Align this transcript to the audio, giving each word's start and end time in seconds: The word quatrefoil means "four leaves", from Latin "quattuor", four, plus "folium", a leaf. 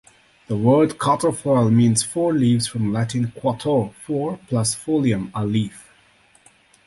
The 0.47 0.57
word 0.57 0.97
quatrefoil 0.97 1.69
means 1.71 2.01
"four 2.01 2.33
leaves", 2.33 2.65
from 2.65 2.91
Latin 2.91 3.27
"quattuor", 3.39 3.93
four, 3.93 4.39
plus 4.47 4.73
"folium", 4.73 5.29
a 5.35 5.45
leaf. 5.45 5.91